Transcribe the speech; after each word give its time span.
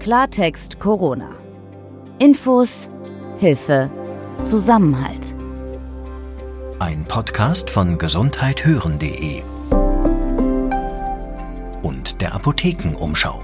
Klartext 0.00 0.80
Corona. 0.80 1.28
Infos, 2.18 2.88
Hilfe, 3.36 3.90
Zusammenhalt. 4.42 5.34
Ein 6.78 7.04
Podcast 7.04 7.68
von 7.68 7.98
gesundheithören.de 7.98 9.42
und 11.82 12.18
der 12.22 12.34
Apothekenumschau. 12.34 13.40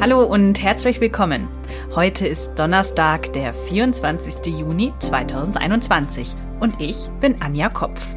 Hallo 0.00 0.24
und 0.24 0.62
herzlich 0.62 0.98
willkommen. 0.98 1.46
Heute 1.94 2.26
ist 2.26 2.54
Donnerstag, 2.58 3.34
der 3.34 3.52
24. 3.52 4.46
Juni 4.46 4.94
2021 4.98 6.34
und 6.60 6.80
ich 6.80 7.10
bin 7.20 7.36
Anja 7.42 7.68
Kopf. 7.68 8.16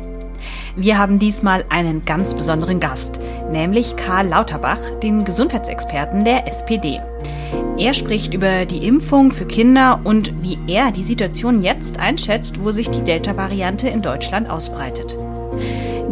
Wir 0.77 0.97
haben 0.97 1.19
diesmal 1.19 1.65
einen 1.69 2.03
ganz 2.03 2.35
besonderen 2.35 2.79
Gast, 2.79 3.19
nämlich 3.51 3.95
Karl 3.95 4.27
Lauterbach, 4.27 4.79
den 5.01 5.23
Gesundheitsexperten 5.23 6.23
der 6.23 6.47
SPD. 6.47 7.01
Er 7.77 7.93
spricht 7.93 8.33
über 8.33 8.65
die 8.65 8.87
Impfung 8.87 9.31
für 9.31 9.45
Kinder 9.45 9.99
und 10.03 10.41
wie 10.41 10.57
er 10.67 10.91
die 10.91 11.03
Situation 11.03 11.61
jetzt 11.61 11.99
einschätzt, 11.99 12.63
wo 12.63 12.71
sich 12.71 12.89
die 12.89 13.03
Delta-Variante 13.03 13.87
in 13.87 14.01
Deutschland 14.01 14.49
ausbreitet. 14.49 15.15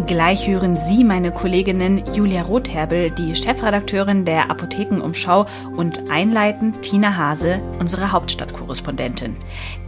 Gleich 0.05 0.47
hören 0.47 0.75
Sie 0.75 1.03
meine 1.03 1.31
Kolleginnen 1.31 2.03
Julia 2.13 2.43
Rotherbel, 2.43 3.09
die 3.09 3.33
Chefredakteurin 3.33 4.23
der 4.23 4.51
Apothekenumschau, 4.51 5.47
und 5.75 6.11
einleitend 6.11 6.83
Tina 6.83 7.17
Hase, 7.17 7.59
unsere 7.79 8.11
Hauptstadtkorrespondentin. 8.11 9.35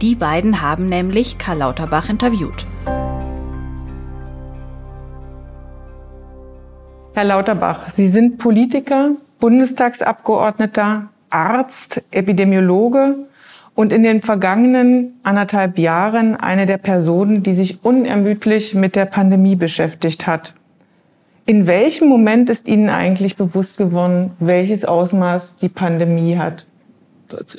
Die 0.02 0.16
beiden 0.16 0.60
haben 0.60 0.88
nämlich 0.88 1.38
Karl 1.38 1.58
Lauterbach 1.58 2.08
interviewt. 2.08 2.66
Herr 7.18 7.24
Lauterbach, 7.24 7.90
Sie 7.96 8.06
sind 8.06 8.38
Politiker, 8.38 9.16
Bundestagsabgeordneter, 9.40 11.08
Arzt, 11.30 12.00
Epidemiologe 12.12 13.16
und 13.74 13.92
in 13.92 14.04
den 14.04 14.22
vergangenen 14.22 15.14
anderthalb 15.24 15.80
Jahren 15.80 16.36
eine 16.36 16.64
der 16.64 16.78
Personen, 16.78 17.42
die 17.42 17.54
sich 17.54 17.82
unermüdlich 17.82 18.76
mit 18.76 18.94
der 18.94 19.06
Pandemie 19.06 19.56
beschäftigt 19.56 20.28
hat. 20.28 20.54
In 21.44 21.66
welchem 21.66 22.06
Moment 22.06 22.50
ist 22.50 22.68
Ihnen 22.68 22.88
eigentlich 22.88 23.34
bewusst 23.34 23.78
geworden, 23.78 24.30
welches 24.38 24.84
Ausmaß 24.84 25.56
die 25.56 25.68
Pandemie 25.68 26.38
hat? 26.38 26.68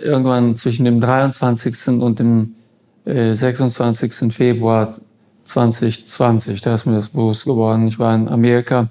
Irgendwann 0.01 0.55
zwischen 0.55 0.85
dem 0.85 1.01
23. 1.01 1.99
und 1.99 2.19
dem 2.19 2.55
26. 3.03 4.21
Äh, 4.21 4.29
Februar 4.29 4.95
2020, 5.43 6.61
da 6.61 6.75
ist 6.75 6.85
mir 6.85 6.95
das 6.95 7.09
bewusst 7.09 7.43
geworden. 7.43 7.89
Ich 7.89 7.99
war 7.99 8.15
in 8.15 8.29
Amerika 8.29 8.87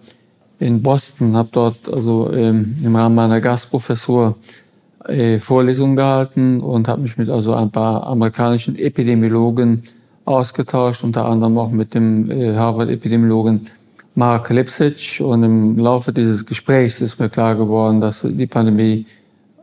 in 0.61 0.83
Boston, 0.83 1.37
habe 1.37 1.49
dort 1.53 1.89
also 1.93 2.33
ähm, 2.33 2.77
im 2.83 2.97
Rahmen 2.97 3.15
meiner 3.15 3.41
Gastprofessur 3.41 4.37
äh, 5.07 5.39
Vorlesungen 5.39 5.97
gehalten 5.97 6.61
und 6.61 6.89
habe 6.89 7.03
mich 7.03 7.17
mit 7.17 7.31
also 7.31 7.55
ein 7.55 7.71
paar 7.71 8.07
amerikanischen 8.07 8.77
Epidemiologen 8.77 9.83
ausgetauscht, 10.25 11.05
unter 11.05 11.25
anderem 11.25 11.57
auch 11.59 11.71
mit 11.71 11.95
dem 11.95 12.31
äh, 12.31 12.55
Harvard-Epidemiologen 12.55 13.67
Mark 14.15 14.51
Lipsitch. 14.51 15.21
Und 15.21 15.43
im 15.43 15.79
Laufe 15.79 16.13
dieses 16.13 16.45
Gesprächs 16.45 17.01
ist 17.01 17.19
mir 17.19 17.29
klar 17.29 17.55
geworden, 17.55 18.01
dass 18.01 18.27
die 18.29 18.47
Pandemie 18.47 19.07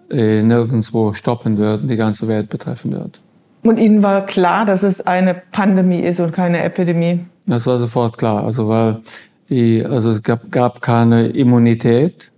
äh, 0.10 0.42
nirgendwo 0.42 1.14
stoppen 1.14 1.58
wird 1.58 1.84
und 1.84 1.90
die 1.90 1.96
ganze 1.96 2.28
Welt 2.28 2.50
betreffen 2.50 2.92
wird. 2.92 3.20
Und 3.64 3.78
Ihnen 3.78 4.02
war 4.04 4.26
klar, 4.26 4.66
dass 4.66 4.84
es 4.84 5.02
eine 5.02 5.36
Pandemie 5.52 6.00
ist 6.00 6.20
und 6.20 6.32
keine 6.32 6.64
Epidemie? 6.64 7.26
Das 7.48 7.66
war 7.66 7.78
sofort 7.78 8.18
klar. 8.18 8.44
Also 8.44 8.68
weil 8.68 9.02
die, 9.50 9.86
also 9.86 10.10
es 10.10 10.24
gab, 10.24 10.52
gab 10.52 10.82
keine 10.82 11.28
Immunität, 11.28 12.32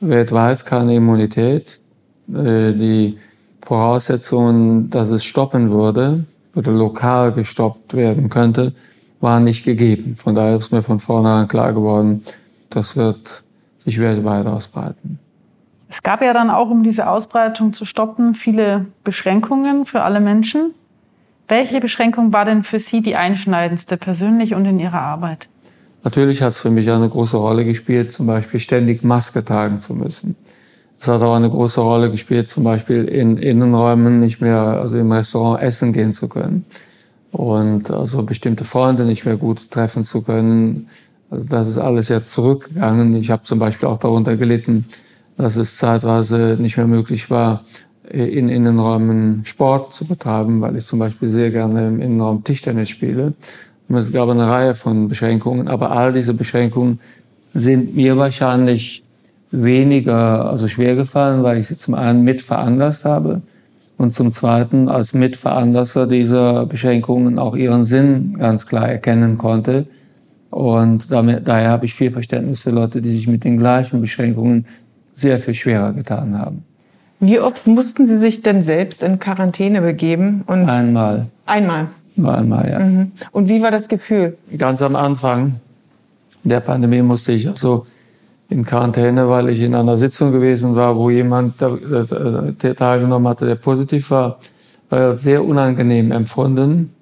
weltweit 0.00 0.64
keine 0.66 0.94
Immunität. 0.94 1.80
Äh, 2.28 2.72
die 2.72 3.18
Voraussetzungen, 3.62 4.90
dass 4.90 5.10
es 5.10 5.24
stoppen 5.24 5.70
würde 5.70 6.24
oder 6.54 6.72
lokal 6.72 7.32
gestoppt 7.32 7.94
werden 7.94 8.28
könnte, 8.30 8.72
waren 9.20 9.44
nicht 9.44 9.64
gegeben. 9.64 10.16
Von 10.16 10.34
daher 10.34 10.56
ist 10.56 10.72
mir 10.72 10.82
von 10.82 10.98
vornherein 10.98 11.46
klar 11.46 11.72
geworden, 11.72 12.22
das 12.70 12.96
wird 12.96 13.42
sich 13.84 14.00
weltweit 14.00 14.46
ausbreiten. 14.46 15.18
Es 15.88 16.02
gab 16.02 16.22
ja 16.22 16.32
dann 16.32 16.50
auch, 16.50 16.70
um 16.70 16.82
diese 16.82 17.08
Ausbreitung 17.08 17.72
zu 17.72 17.84
stoppen, 17.84 18.34
viele 18.34 18.86
Beschränkungen 19.02 19.84
für 19.84 20.02
alle 20.02 20.20
Menschen. 20.20 20.72
Welche 21.48 21.80
Beschränkung 21.80 22.32
war 22.32 22.44
denn 22.44 22.62
für 22.62 22.78
Sie 22.78 23.02
die 23.02 23.16
einschneidendste 23.16 23.96
persönlich 23.96 24.54
und 24.54 24.64
in 24.66 24.78
Ihrer 24.78 25.00
Arbeit? 25.00 25.48
Natürlich 26.02 26.42
hat 26.42 26.50
es 26.50 26.60
für 26.60 26.70
mich 26.70 26.90
eine 26.90 27.08
große 27.08 27.36
Rolle 27.36 27.64
gespielt, 27.64 28.12
zum 28.12 28.26
Beispiel 28.26 28.60
ständig 28.60 29.02
Maske 29.02 29.44
tragen 29.44 29.80
zu 29.80 29.94
müssen. 29.94 30.36
Es 30.98 31.08
hat 31.08 31.22
auch 31.22 31.34
eine 31.34 31.48
große 31.48 31.80
Rolle 31.80 32.10
gespielt, 32.10 32.48
zum 32.48 32.64
Beispiel 32.64 33.04
in 33.04 33.36
Innenräumen 33.38 34.20
nicht 34.20 34.40
mehr, 34.40 34.60
also 34.60 34.96
im 34.96 35.10
Restaurant 35.12 35.62
essen 35.62 35.92
gehen 35.92 36.12
zu 36.12 36.28
können. 36.28 36.64
Und 37.32 37.90
also 37.90 38.22
bestimmte 38.22 38.64
Freunde 38.64 39.04
nicht 39.04 39.24
mehr 39.24 39.36
gut 39.36 39.70
treffen 39.70 40.04
zu 40.04 40.22
können. 40.22 40.88
Also 41.30 41.44
das 41.44 41.68
ist 41.68 41.78
alles 41.78 42.08
jetzt 42.08 42.30
zurückgegangen. 42.30 43.14
Ich 43.14 43.30
habe 43.30 43.44
zum 43.44 43.58
Beispiel 43.58 43.88
auch 43.88 43.98
darunter 43.98 44.36
gelitten, 44.36 44.84
dass 45.36 45.56
es 45.56 45.76
zeitweise 45.76 46.56
nicht 46.58 46.76
mehr 46.76 46.86
möglich 46.86 47.30
war, 47.30 47.64
in 48.10 48.48
Innenräumen 48.48 49.44
Sport 49.44 49.94
zu 49.94 50.04
betreiben, 50.04 50.60
weil 50.60 50.76
ich 50.76 50.84
zum 50.84 50.98
Beispiel 50.98 51.28
sehr 51.28 51.50
gerne 51.50 51.88
im 51.88 52.00
Innenraum 52.00 52.42
Tischtennis 52.42 52.88
spiele. 52.88 53.34
Es 53.98 54.12
gab 54.12 54.28
eine 54.28 54.46
Reihe 54.46 54.74
von 54.74 55.08
Beschränkungen, 55.08 55.68
aber 55.68 55.90
all 55.90 56.12
diese 56.12 56.34
Beschränkungen 56.34 57.00
sind 57.52 57.96
mir 57.96 58.16
wahrscheinlich 58.16 59.02
weniger, 59.50 60.48
also 60.48 60.68
schwer 60.68 60.94
gefallen, 60.94 61.42
weil 61.42 61.58
ich 61.58 61.68
sie 61.68 61.76
zum 61.76 61.94
einen 61.94 62.22
mit 62.22 62.40
veranlasst 62.40 63.04
habe 63.04 63.42
und 63.98 64.14
zum 64.14 64.32
zweiten 64.32 64.88
als 64.88 65.12
Mitveranlasser 65.12 66.06
dieser 66.06 66.66
Beschränkungen 66.66 67.38
auch 67.38 67.56
ihren 67.56 67.84
Sinn 67.84 68.36
ganz 68.38 68.66
klar 68.66 68.88
erkennen 68.88 69.38
konnte. 69.38 69.86
Und 70.50 71.10
damit, 71.12 71.46
daher 71.46 71.70
habe 71.70 71.86
ich 71.86 71.94
viel 71.94 72.10
Verständnis 72.10 72.62
für 72.62 72.70
Leute, 72.70 73.02
die 73.02 73.10
sich 73.10 73.26
mit 73.26 73.44
den 73.44 73.58
gleichen 73.58 74.00
Beschränkungen 74.00 74.66
sehr 75.14 75.38
viel 75.38 75.54
schwerer 75.54 75.92
getan 75.92 76.38
haben. 76.38 76.64
Wie 77.20 77.38
oft 77.38 77.66
mussten 77.66 78.06
Sie 78.06 78.16
sich 78.16 78.40
denn 78.40 78.62
selbst 78.62 79.02
in 79.02 79.18
Quarantäne 79.18 79.82
begeben? 79.82 80.42
Und 80.46 80.68
einmal. 80.68 81.26
Einmal. 81.44 81.88
Nur 82.20 82.36
einmal, 82.36 82.70
ja. 82.70 82.78
Mhm. 82.78 83.12
Und 83.32 83.48
wie 83.48 83.62
war 83.62 83.70
das 83.70 83.88
Gefühl? 83.88 84.36
Ganz 84.56 84.82
am 84.82 84.94
Anfang 84.94 85.56
der 86.44 86.60
Pandemie 86.60 87.02
musste 87.02 87.32
ich 87.32 87.48
also 87.48 87.86
in 88.48 88.64
Quarantäne, 88.64 89.28
weil 89.28 89.48
ich 89.48 89.60
in 89.60 89.74
einer 89.74 89.96
Sitzung 89.96 90.32
gewesen 90.32 90.74
war, 90.74 90.96
wo 90.96 91.08
jemand 91.08 91.60
der, 91.60 92.76
teilgenommen 92.76 93.28
hatte, 93.28 93.46
der 93.46 93.54
positiv 93.54 94.10
war. 94.10 94.38
War 94.88 95.14
sehr 95.14 95.44
unangenehm 95.44 96.10
empfunden. 96.10 96.92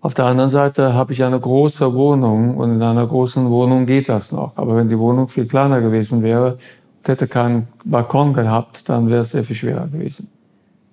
Auf 0.00 0.14
der 0.14 0.24
anderen 0.24 0.50
Seite 0.50 0.94
habe 0.94 1.12
ich 1.12 1.22
eine 1.22 1.38
große 1.38 1.94
Wohnung 1.94 2.56
und 2.56 2.72
in 2.72 2.82
einer 2.82 3.06
großen 3.06 3.48
Wohnung 3.48 3.86
geht 3.86 4.08
das 4.08 4.32
noch. 4.32 4.56
Aber 4.56 4.76
wenn 4.76 4.88
die 4.88 4.98
Wohnung 4.98 5.28
viel 5.28 5.46
kleiner 5.46 5.80
gewesen 5.80 6.24
wäre 6.24 6.58
und 6.98 7.08
hätte 7.08 7.28
keinen 7.28 7.68
Balkon 7.84 8.34
gehabt, 8.34 8.88
dann 8.88 9.08
wäre 9.08 9.22
es 9.22 9.30
sehr 9.30 9.44
viel 9.44 9.54
schwerer 9.54 9.86
gewesen. 9.86 10.28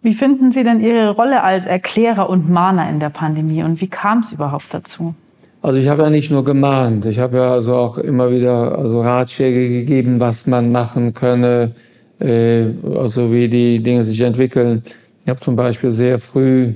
Wie 0.01 0.13
finden 0.13 0.51
Sie 0.51 0.63
denn 0.63 0.79
Ihre 0.79 1.09
Rolle 1.11 1.43
als 1.43 1.65
Erklärer 1.65 2.29
und 2.29 2.49
Mahner 2.49 2.89
in 2.89 2.99
der 2.99 3.09
Pandemie 3.09 3.63
und 3.63 3.81
wie 3.81 3.87
kam 3.87 4.19
es 4.19 4.31
überhaupt 4.31 4.73
dazu? 4.73 5.13
Also 5.61 5.77
ich 5.77 5.89
habe 5.89 6.03
ja 6.03 6.09
nicht 6.09 6.31
nur 6.31 6.45
gemahnt, 6.45 7.05
ich 7.05 7.19
habe 7.19 7.37
ja 7.37 7.53
also 7.53 7.75
auch 7.75 7.97
immer 7.97 8.31
wieder 8.31 8.77
also 8.77 9.01
Ratschläge 9.01 9.67
gegeben, 9.67 10.21
was 10.21 10.47
man 10.47 10.71
machen 10.71 11.13
könne, 11.13 11.71
äh, 12.19 12.67
also 12.97 13.33
wie 13.33 13.49
die 13.49 13.83
Dinge 13.83 14.05
sich 14.05 14.21
entwickeln. 14.21 14.83
Ich 15.25 15.29
habe 15.29 15.41
zum 15.41 15.57
Beispiel 15.57 15.91
sehr 15.91 16.17
früh 16.17 16.75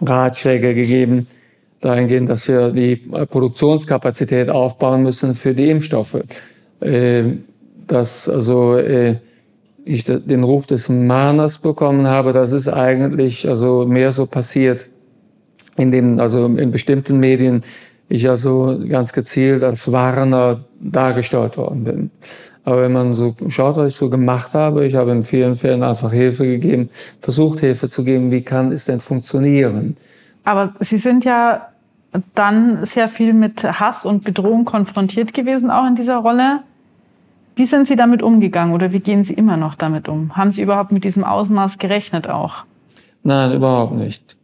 Ratschläge 0.00 0.72
gegeben, 0.76 1.26
dahingehend, 1.80 2.28
dass 2.28 2.46
wir 2.46 2.70
die 2.70 2.94
Produktionskapazität 2.94 4.50
aufbauen 4.50 5.02
müssen 5.02 5.34
für 5.34 5.52
die 5.52 5.68
Impfstoffe. 5.68 6.22
Äh, 6.80 7.24
dass 7.88 8.28
also 8.28 8.76
äh, 8.76 9.16
ich 9.84 10.04
den 10.04 10.44
Ruf 10.44 10.66
des 10.66 10.88
Mahners 10.88 11.58
bekommen 11.58 12.06
habe, 12.06 12.32
das 12.32 12.52
ist 12.52 12.68
eigentlich 12.68 13.48
also 13.48 13.86
mehr 13.86 14.12
so 14.12 14.26
passiert, 14.26 14.86
in 15.76 15.90
dem, 15.90 16.20
also 16.20 16.46
in 16.46 16.70
bestimmten 16.70 17.18
Medien 17.18 17.62
ich 18.08 18.28
also 18.28 18.78
ganz 18.88 19.12
gezielt 19.12 19.62
als 19.62 19.90
Warner 19.92 20.64
dargestellt 20.80 21.56
worden 21.56 21.84
bin. 21.84 22.10
Aber 22.64 22.82
wenn 22.82 22.92
man 22.92 23.14
so 23.14 23.34
schaut, 23.48 23.76
was 23.76 23.88
ich 23.88 23.94
so 23.94 24.10
gemacht 24.10 24.52
habe, 24.52 24.84
ich 24.84 24.96
habe 24.96 25.12
in 25.12 25.24
vielen 25.24 25.54
Fällen 25.54 25.82
einfach 25.82 26.12
Hilfe 26.12 26.44
gegeben, 26.44 26.90
versucht 27.20 27.60
Hilfe 27.60 27.88
zu 27.88 28.04
geben, 28.04 28.30
wie 28.30 28.42
kann 28.42 28.72
es 28.72 28.84
denn 28.84 29.00
funktionieren? 29.00 29.96
Aber 30.44 30.74
Sie 30.80 30.98
sind 30.98 31.24
ja 31.24 31.68
dann 32.34 32.84
sehr 32.84 33.08
viel 33.08 33.32
mit 33.32 33.62
Hass 33.62 34.04
und 34.04 34.24
Bedrohung 34.24 34.64
konfrontiert 34.64 35.32
gewesen, 35.32 35.70
auch 35.70 35.86
in 35.86 35.94
dieser 35.94 36.16
Rolle. 36.16 36.60
Wie 37.60 37.66
sind 37.66 37.86
Sie 37.86 37.94
damit 37.94 38.22
umgegangen 38.22 38.72
oder 38.72 38.90
wie 38.90 39.00
gehen 39.00 39.22
Sie 39.22 39.34
immer 39.34 39.58
noch 39.58 39.74
damit 39.74 40.08
um? 40.08 40.34
Haben 40.34 40.50
Sie 40.50 40.62
überhaupt 40.62 40.92
mit 40.92 41.04
diesem 41.04 41.24
Ausmaß 41.24 41.76
gerechnet 41.76 42.26
auch? 42.26 42.64
Nein, 43.22 43.52
überhaupt 43.52 43.92
nicht. 43.92 44.38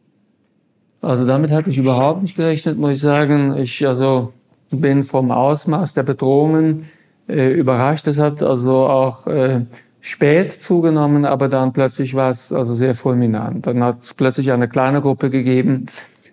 Also 1.01 1.27
damit 1.27 1.51
hatte 1.51 1.71
ich 1.71 1.79
überhaupt 1.79 2.21
nicht 2.21 2.37
gerechnet, 2.37 2.77
muss 2.77 2.91
ich 2.91 3.01
sagen. 3.01 3.57
Ich 3.57 3.87
also 3.87 4.35
bin 4.71 5.03
vom 5.03 5.31
Ausmaß 5.31 5.95
der 5.95 6.03
Bedrohungen 6.03 6.91
äh, 7.27 7.55
überrascht. 7.55 8.07
Es 8.07 8.19
hat 8.19 8.43
also 8.43 8.87
auch 8.87 9.27
äh, 9.27 9.65
spät 10.03 10.53
zugenommen, 10.53 11.25
aber 11.25 11.49
dann 11.49 11.73
plötzlich 11.73 12.13
war 12.13 12.29
es 12.29 12.53
also 12.53 12.75
sehr 12.75 12.95
fulminant. 12.95 13.67
Dann 13.67 13.83
hat 13.83 14.03
es 14.03 14.13
plötzlich 14.13 14.53
eine 14.53 14.69
kleine 14.69 15.01
Gruppe 15.01 15.31
gegeben, 15.31 15.87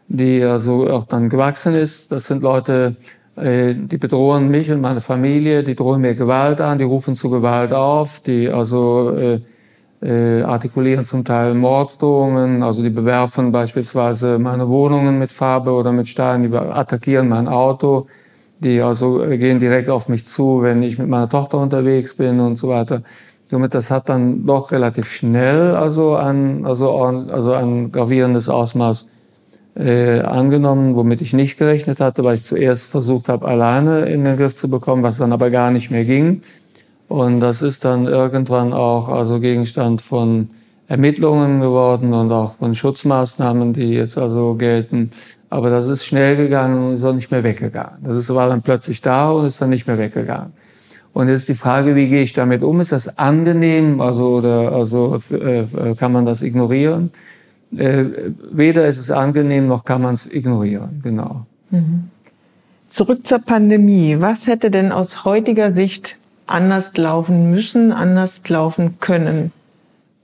die 0.10 0.44
also 0.44 0.90
auch 0.90 1.06
dann 1.06 1.30
gewachsen 1.30 1.76
ist. 1.76 2.12
Das 2.12 2.28
sind 2.28 2.44
Leute, 2.44 2.98
die 3.36 3.98
bedrohen 3.98 4.50
mich 4.50 4.72
und 4.72 4.82
meine 4.82 5.02
Familie, 5.02 5.64
die 5.64 5.76
drohen 5.76 6.02
mir 6.02 6.14
Gewalt 6.14 6.62
an, 6.62 6.78
die 6.78 6.84
rufen 6.84 7.16
zu 7.16 7.30
Gewalt 7.32 7.74
auf, 7.74 8.20
die 8.20 8.48
also 8.48 9.12
äh, 9.18 9.40
äh, 10.04 10.44
artikulieren 10.44 11.06
zum 11.06 11.24
Teil 11.24 11.56
Morddrohungen, 11.56 12.62
also 12.62 12.84
die 12.84 12.90
bewerfen 12.90 13.52
beispielsweise 13.52 14.38
meine 14.38 14.68
Wohnungen 14.68 15.18
mit 15.18 15.32
Farbe 15.32 15.72
oder 15.72 15.92
mit 15.92 16.08
Steinen, 16.08 16.52
die 16.52 16.56
attackieren 16.56 17.28
mein 17.28 17.48
Auto, 17.48 18.08
die 18.60 18.82
also 18.82 19.20
gehen 19.20 19.60
direkt 19.60 19.90
auf 19.90 20.10
mich 20.10 20.28
zu, 20.28 20.62
wenn 20.62 20.84
ich 20.84 21.00
mit 21.00 21.08
meiner 21.08 21.30
Tochter 21.30 21.58
unterwegs 21.58 22.16
bin 22.16 22.40
und 22.40 22.58
so 22.58 22.70
weiter. 22.70 23.02
Somit 23.50 23.74
das 23.74 23.92
hat 23.92 24.10
dann 24.10 24.46
doch 24.46 24.72
relativ 24.72 25.10
schnell 25.10 25.76
also 25.76 26.16
ein, 26.16 26.66
also, 26.66 26.96
also 26.98 27.54
ein 27.54 27.92
gravierendes 27.92 28.50
Ausmaß 28.50 29.08
äh, 29.76 30.20
angenommen, 30.20 30.96
womit 30.96 31.22
ich 31.22 31.34
nicht 31.34 31.58
gerechnet 31.58 32.00
hatte, 32.00 32.24
weil 32.24 32.36
ich 32.36 32.44
zuerst 32.44 32.90
versucht 32.90 33.30
habe, 33.30 33.48
alleine 33.48 34.06
in 34.06 34.24
den 34.24 34.38
Griff 34.38 34.56
zu 34.56 34.70
bekommen, 34.70 35.04
was 35.04 35.18
dann 35.18 35.32
aber 35.32 35.50
gar 35.50 35.72
nicht 35.72 35.90
mehr 35.90 36.06
ging. 36.06 36.44
Und 37.08 37.40
das 37.40 37.62
ist 37.62 37.86
dann 37.86 38.06
irgendwann 38.06 38.74
auch 38.74 39.10
also 39.10 39.40
Gegenstand 39.40 40.02
von 40.02 40.50
Ermittlungen 40.88 41.60
geworden 41.60 42.14
und 42.14 42.32
auch 42.32 42.54
von 42.54 42.76
Schutzmaßnahmen, 42.76 43.74
die 43.74 43.94
jetzt 43.94 44.18
also 44.18 44.56
gelten. 44.56 45.12
Aber 45.50 45.70
das 45.70 45.88
ist 45.88 46.06
schnell 46.06 46.36
gegangen 46.36 46.90
und 46.90 46.96
ist 46.96 47.04
auch 47.04 47.14
nicht 47.14 47.32
mehr 47.32 47.44
weggegangen. 47.44 47.98
Das 48.04 48.18
ist, 48.18 48.34
war 48.34 48.50
dann 48.50 48.62
plötzlich 48.62 49.02
da 49.02 49.32
und 49.32 49.46
ist 49.46 49.62
dann 49.62 49.70
nicht 49.70 49.88
mehr 49.88 49.98
weggegangen. 49.98 50.54
Und 51.14 51.30
jetzt 51.30 51.48
die 51.48 51.54
Frage, 51.54 51.96
wie 51.96 52.10
gehe 52.10 52.24
ich 52.24 52.34
damit 52.34 52.64
um? 52.64 52.82
Ist 52.82 52.92
das 52.92 53.20
angenehm? 53.20 54.02
Also, 54.02 54.38
oder, 54.38 54.72
also 54.72 55.20
äh, 55.32 55.94
kann 55.96 56.12
man 56.12 56.26
das 56.26 56.42
ignorieren? 56.42 57.12
Äh, 57.78 58.32
weder 58.52 58.88
ist 58.88 58.98
es 58.98 59.12
angenehm, 59.12 59.68
noch 59.68 59.86
kann 59.86 60.02
man 60.02 60.14
es 60.14 60.26
ignorieren. 60.26 61.02
Genau. 61.04 61.46
Mhm. 61.72 62.10
Zurück 62.90 63.26
zur 63.26 63.40
Pandemie. 63.40 64.18
Was 64.20 64.48
hätte 64.48 64.70
denn 64.70 64.92
aus 64.92 65.26
heutiger 65.26 65.72
Sicht 65.72 66.18
anders 66.46 66.96
laufen 66.96 67.50
müssen, 67.50 67.92
anders 67.92 68.48
laufen 68.48 69.00
können? 69.00 69.52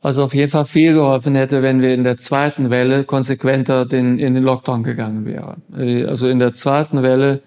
Also 0.01 0.24
auf 0.24 0.34
jeden 0.34 0.51
Fall 0.51 0.66
viel 0.66 0.94
geholfen 0.94 1.36
hätte, 1.36 1.62
wenn 1.62 1.81
wir 1.81 1.94
in 1.94 2.04
der 2.04 2.18
zweiten 2.18 2.69
Welle 2.69 3.04
konsequenter 3.04 3.86
den, 3.86 4.18
in 4.18 4.34
den 4.34 4.44
Lockdown 4.44 4.84
gegangen 4.84 5.25
wären. 5.25 5.62
Also 6.07 6.30
in 6.30 6.40
der 6.40 6.54
zweiten 6.54 7.04
Welle 7.04 7.42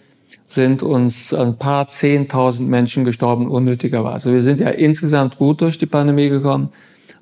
sind 0.48 0.82
uns 0.82 1.32
ein 1.32 1.56
paar 1.56 1.88
Zehntausend 1.88 2.68
Menschen 2.68 3.04
gestorben 3.04 3.48
unnötigerweise. 3.48 4.32
Wir 4.34 4.42
sind 4.42 4.60
ja 4.60 4.68
insgesamt 4.68 5.38
gut 5.38 5.62
durch 5.62 5.78
die 5.78 5.86
Pandemie 5.86 6.28
gekommen, 6.28 6.68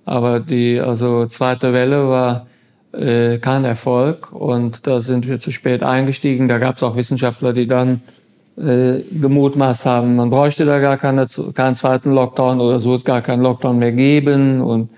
aber 0.04 0.40
die 0.40 0.80
also 0.80 1.26
zweite 1.26 1.72
Welle 1.72 2.08
war 2.08 2.46
äh, 2.92 3.38
kein 3.38 3.64
Erfolg 3.64 4.32
und 4.32 4.86
da 4.86 5.00
sind 5.00 5.28
wir 5.28 5.40
zu 5.40 5.50
spät 5.50 5.82
eingestiegen. 5.82 6.48
Da 6.48 6.58
gab 6.58 6.76
es 6.76 6.82
auch 6.82 6.96
Wissenschaftler, 6.96 7.52
die 7.52 7.66
dann 7.66 8.02
äh, 8.56 9.02
gemutmaßt 9.10 9.86
haben, 9.86 10.16
man 10.16 10.30
bräuchte 10.30 10.64
da 10.64 10.80
gar 10.80 10.96
keine, 10.96 11.26
keinen 11.54 11.76
zweiten 11.76 12.12
Lockdown 12.12 12.60
oder 12.60 12.80
so 12.80 12.94
es 12.94 13.04
gar 13.04 13.22
keinen 13.22 13.42
Lockdown 13.42 13.78
mehr 13.78 13.92
geben 13.92 14.60
und 14.60 14.90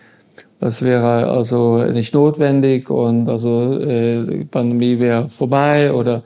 das 0.58 0.80
wäre 0.82 1.28
also 1.28 1.82
nicht 1.84 2.14
notwendig 2.14 2.88
und 2.88 3.28
also 3.28 3.78
äh, 3.80 4.24
die 4.24 4.44
Pandemie 4.44 4.98
wäre 4.98 5.28
vorbei 5.28 5.92
oder 5.92 6.22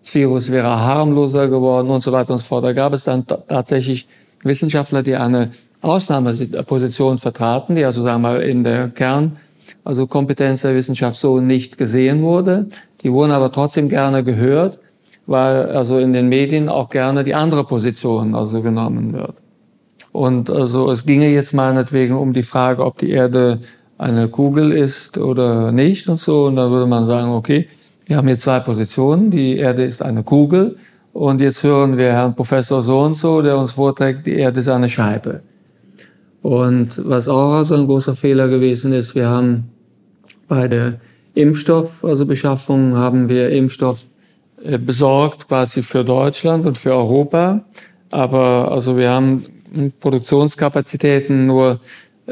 das 0.00 0.14
Virus 0.14 0.50
wäre 0.50 0.68
harmloser 0.68 1.48
geworden 1.48 1.90
und 1.90 2.00
so 2.00 2.12
weiter 2.12 2.32
und 2.32 2.38
so 2.38 2.44
fort. 2.44 2.64
Da 2.64 2.72
gab 2.72 2.92
es 2.92 3.04
dann 3.04 3.26
tatsächlich 3.26 4.06
Wissenschaftler, 4.42 5.02
die 5.02 5.16
eine 5.16 5.50
Ausnahmeposition 5.82 7.18
vertraten, 7.18 7.74
die 7.74 7.84
also 7.84 8.02
sagen 8.02 8.22
wir 8.22 8.30
mal 8.30 8.42
in 8.42 8.64
der 8.64 8.88
Kern, 8.88 9.36
also 9.84 10.06
Kompetenz 10.06 10.62
der 10.62 10.74
Wissenschaft 10.74 11.18
so 11.18 11.40
nicht 11.40 11.78
gesehen 11.78 12.22
wurde. 12.22 12.66
Die 13.02 13.12
wurden 13.12 13.32
aber 13.32 13.52
trotzdem 13.52 13.88
gerne 13.88 14.24
gehört, 14.24 14.78
weil 15.26 15.70
also 15.70 15.98
in 15.98 16.12
den 16.12 16.28
Medien 16.28 16.68
auch 16.68 16.90
gerne 16.90 17.24
die 17.24 17.34
andere 17.34 17.64
Position 17.64 18.34
also 18.34 18.62
genommen 18.62 19.12
wird. 19.12 19.34
Und 20.12 20.50
also 20.50 20.90
es 20.90 21.06
ginge 21.06 21.28
jetzt 21.28 21.54
meinetwegen 21.54 22.16
um 22.16 22.32
die 22.32 22.42
Frage, 22.42 22.84
ob 22.84 22.98
die 22.98 23.10
Erde 23.10 23.60
eine 23.96 24.28
Kugel 24.28 24.72
ist 24.72 25.18
oder 25.18 25.72
nicht 25.72 26.08
und 26.08 26.18
so. 26.18 26.46
Und 26.46 26.56
da 26.56 26.70
würde 26.70 26.86
man 26.86 27.06
sagen, 27.06 27.30
okay, 27.30 27.68
wir 28.06 28.16
haben 28.16 28.26
hier 28.26 28.38
zwei 28.38 28.60
Positionen. 28.60 29.30
Die 29.30 29.56
Erde 29.56 29.84
ist 29.84 30.02
eine 30.02 30.24
Kugel. 30.24 30.76
Und 31.12 31.40
jetzt 31.40 31.62
hören 31.62 31.96
wir 31.96 32.12
Herrn 32.12 32.34
Professor 32.34 32.82
so 32.82 33.00
und 33.00 33.16
so, 33.16 33.42
der 33.42 33.58
uns 33.58 33.72
vorträgt, 33.72 34.26
die 34.26 34.34
Erde 34.34 34.60
ist 34.60 34.68
eine 34.68 34.88
Scheibe. 34.88 35.42
Und 36.42 37.00
was 37.04 37.28
auch 37.28 37.52
also 37.52 37.74
ein 37.74 37.86
großer 37.86 38.16
Fehler 38.16 38.48
gewesen 38.48 38.92
ist, 38.92 39.14
wir 39.14 39.28
haben 39.28 39.70
bei 40.48 40.68
der 40.68 41.00
Impfstoff, 41.34 42.02
also 42.04 42.26
Beschaffung, 42.26 42.96
haben 42.96 43.28
wir 43.28 43.50
Impfstoff 43.50 44.04
äh, 44.64 44.78
besorgt 44.78 45.48
quasi 45.48 45.82
für 45.82 46.04
Deutschland 46.04 46.66
und 46.66 46.78
für 46.78 46.92
Europa. 46.92 47.64
Aber 48.10 48.72
also 48.72 48.96
wir 48.96 49.10
haben 49.10 49.44
Produktionskapazitäten 50.00 51.46
nur 51.46 51.80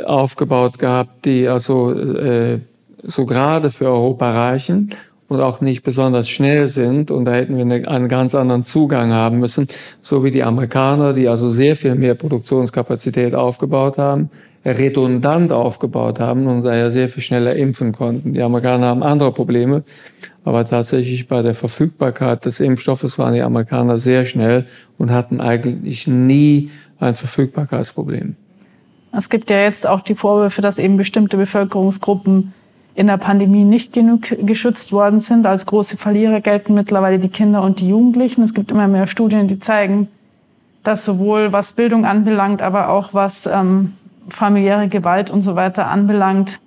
aufgebaut 0.05 0.78
gehabt, 0.78 1.25
die 1.25 1.46
also 1.46 1.93
äh, 1.93 2.60
so 3.02 3.26
gerade 3.26 3.70
für 3.70 3.87
Europa 3.87 4.31
reichen 4.31 4.90
und 5.29 5.41
auch 5.41 5.61
nicht 5.61 5.83
besonders 5.83 6.29
schnell 6.29 6.69
sind. 6.69 7.11
Und 7.11 7.27
da 7.27 7.33
hätten 7.33 7.57
wir 7.57 7.63
eine, 7.63 7.87
einen 7.89 8.09
ganz 8.09 8.35
anderen 8.35 8.65
Zugang 8.65 9.13
haben 9.13 9.39
müssen, 9.39 9.69
so 10.03 10.25
wie 10.25 10.31
die 10.31 10.43
Amerikaner, 10.43 11.13
die 11.13 11.29
also 11.29 11.51
sehr 11.51 11.77
viel 11.77 11.95
mehr 11.95 12.15
Produktionskapazität 12.15 13.35
aufgebaut 13.35 13.99
haben, 13.99 14.31
redundant 14.65 15.53
aufgebaut 15.53 16.19
haben 16.19 16.47
und 16.47 16.65
daher 16.65 16.91
sehr 16.91 17.09
viel 17.09 17.23
schneller 17.23 17.55
impfen 17.55 17.93
konnten. 17.93 18.35
Die 18.35 18.43
Amerikaner 18.43 18.87
haben 18.87 19.03
andere 19.03 19.33
Probleme, 19.33 19.85
aber 20.45 20.65
tatsächlich 20.65 21.29
bei 21.29 21.43
der 21.43 21.55
Verfügbarkeit 21.55 22.45
des 22.45 22.61
Impfstoffes 22.61 23.19
waren 23.19 23.35
die 23.35 23.43
Amerikaner 23.43 23.99
sehr 23.99 24.27
schnell 24.27 24.67
und 24.97 25.11
hatten 25.11 25.41
eigentlich 25.41 26.07
nie 26.07 26.71
ein 26.99 27.15
Verfügbarkeitsproblem. 27.15 28.35
Es 29.17 29.31
gibt 29.31 29.49
ja 29.49 29.61
jetzt 29.61 29.87
auch 29.87 30.03
die 30.03 30.15
Vorwürfe, 30.15 30.61
dass 30.61 30.79
eben 30.79 30.97
bestimmte 30.97 31.37
Bevölkerungsgruppen 31.37 32.53
in 32.99 33.06
der 33.06 33.17
Pandemie 33.17 33.62
nicht 33.62 33.93
genug 33.93 34.23
geschützt 34.45 34.91
worden 34.91 35.21
sind. 35.21 35.47
Als 35.47 35.67
große 35.67 35.97
Verlierer 35.97 36.41
gelten 36.41 36.75
mittlerweile 36.75 37.21
die 37.21 37.29
Kinder 37.29 37.62
und 37.62 37.79
die 37.79 37.89
Jugendlichen. 37.89 38.43
Es 38.43 38.55
gibt 38.55 38.73
immer 38.73 38.89
mehr 38.89 39.06
Studien, 39.06 39.47
die 39.47 39.61
zeigen, 39.61 40.09
dass 40.83 41.05
sowohl 41.05 41.53
was 41.53 41.75
Bildung 41.75 42.05
anbelangt, 42.05 42.61
aber 42.61 42.89
auch 42.89 43.15
was 43.15 43.47
ähm, 43.47 43.93
familiäre 44.29 44.89
Gewalt 44.89 45.31
und 45.31 45.43
so 45.43 45.55
weiter 45.55 45.87
anbelangt, 45.87 46.58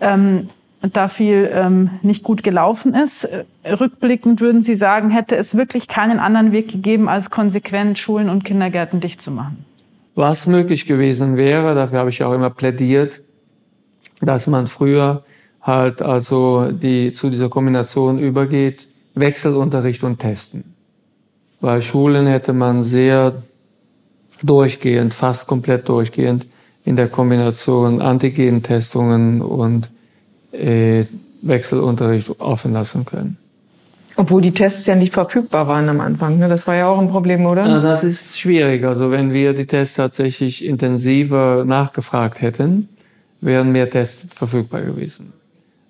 ähm, 0.00 0.48
da 0.80 1.08
viel 1.08 1.50
ähm, 1.52 1.90
nicht 2.00 2.22
gut 2.22 2.42
gelaufen 2.42 2.94
ist. 2.94 3.28
Rückblickend 3.62 4.40
würden 4.40 4.62
Sie 4.62 4.74
sagen, 4.74 5.10
hätte 5.10 5.36
es 5.36 5.54
wirklich 5.54 5.88
keinen 5.88 6.20
anderen 6.20 6.52
Weg 6.52 6.68
gegeben, 6.68 7.06
als 7.06 7.28
konsequent 7.28 7.98
Schulen 7.98 8.30
und 8.30 8.46
Kindergärten 8.46 9.00
dicht 9.00 9.20
zu 9.20 9.30
machen? 9.30 9.66
Was 10.14 10.46
möglich 10.46 10.86
gewesen 10.86 11.36
wäre, 11.36 11.74
dafür 11.74 11.98
habe 11.98 12.08
ich 12.08 12.24
auch 12.24 12.32
immer 12.32 12.48
plädiert, 12.48 13.20
dass 14.22 14.46
man 14.46 14.66
früher 14.66 15.22
halt 15.62 16.02
also 16.02 16.70
die 16.72 17.12
zu 17.12 17.30
dieser 17.30 17.48
Kombination 17.48 18.18
übergeht, 18.18 18.88
Wechselunterricht 19.14 20.02
und 20.04 20.18
Testen. 20.18 20.74
Bei 21.60 21.80
Schulen 21.80 22.26
hätte 22.26 22.52
man 22.52 22.82
sehr 22.82 23.34
durchgehend, 24.42 25.12
fast 25.12 25.46
komplett 25.46 25.88
durchgehend 25.88 26.46
in 26.84 26.96
der 26.96 27.08
Kombination 27.08 28.00
Antigen-Testungen 28.00 29.42
und 29.42 29.90
äh, 30.52 31.04
Wechselunterricht 31.42 32.40
offen 32.40 32.72
lassen 32.72 33.04
können. 33.04 33.36
Obwohl 34.16 34.42
die 34.42 34.52
Tests 34.52 34.86
ja 34.86 34.94
nicht 34.94 35.12
verfügbar 35.12 35.68
waren 35.68 35.88
am 35.88 36.00
Anfang. 36.00 36.38
Ne? 36.38 36.48
Das 36.48 36.66
war 36.66 36.74
ja 36.74 36.88
auch 36.88 36.98
ein 36.98 37.08
Problem, 37.08 37.46
oder? 37.46 37.66
Ja, 37.66 37.80
das 37.80 38.02
ist 38.02 38.38
schwierig. 38.38 38.84
Also 38.84 39.10
wenn 39.10 39.32
wir 39.32 39.52
die 39.52 39.66
Tests 39.66 39.96
tatsächlich 39.96 40.64
intensiver 40.64 41.64
nachgefragt 41.64 42.40
hätten, 42.40 42.88
wären 43.40 43.72
mehr 43.72 43.88
Tests 43.88 44.34
verfügbar 44.34 44.82
gewesen. 44.82 45.32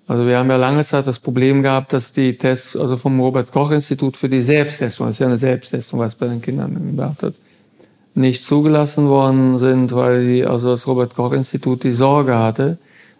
Also 0.07 0.27
wir 0.27 0.37
haben 0.37 0.49
ja 0.49 0.57
lange 0.57 0.83
Zeit 0.83 1.07
das 1.07 1.19
Problem 1.19 1.63
gehabt, 1.63 1.93
dass 1.93 2.11
die 2.11 2.37
Tests, 2.37 2.75
also 2.75 2.97
vom 2.97 3.19
Robert 3.19 3.51
Koch 3.51 3.71
Institut 3.71 4.17
für 4.17 4.29
die 4.29 4.41
Selbsttestung, 4.41 5.07
das 5.07 5.15
ist 5.15 5.19
ja 5.19 5.27
eine 5.27 5.37
Selbsttestung, 5.37 5.99
was 5.99 6.15
bei 6.15 6.27
den 6.27 6.41
Kindern 6.41 6.73
gemacht 6.73 7.21
wird, 7.21 7.35
nicht 8.13 8.43
zugelassen 8.43 9.07
worden 9.07 9.57
sind, 9.57 9.95
weil 9.95 10.25
die, 10.25 10.45
also 10.45 10.71
das 10.71 10.87
Robert 10.87 11.15
Koch 11.15 11.31
Institut 11.31 11.83
die 11.83 11.91
Sorge 11.91 12.37
hatte, 12.37 12.77